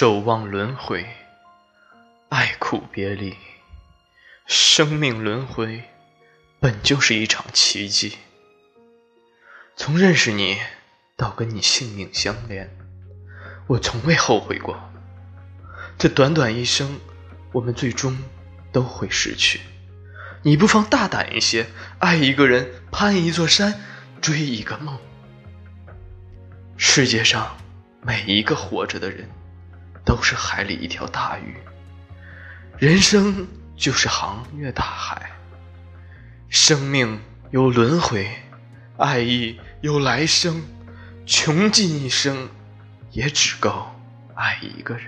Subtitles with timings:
[0.00, 1.04] 守望轮回，
[2.30, 3.36] 爱苦别离，
[4.46, 5.82] 生命轮回
[6.58, 8.16] 本就是一场奇迹。
[9.76, 10.58] 从认识你
[11.18, 12.74] 到跟你性命相连，
[13.66, 14.90] 我从未后悔过。
[15.98, 16.98] 这短短一生，
[17.52, 18.16] 我们最终
[18.72, 19.60] 都会失去。
[20.40, 21.66] 你不妨大胆一些，
[21.98, 23.78] 爱一个人，攀一座山，
[24.22, 24.98] 追一个梦。
[26.78, 27.58] 世界上
[28.00, 29.28] 每一个活着的人。
[30.10, 31.54] 都是海里一条大鱼，
[32.78, 33.46] 人生
[33.76, 35.30] 就是航越大海，
[36.48, 37.20] 生命
[37.52, 38.28] 有轮回，
[38.96, 40.60] 爱意有来生，
[41.24, 42.48] 穷尽一生，
[43.12, 43.88] 也只够
[44.34, 45.06] 爱一个人。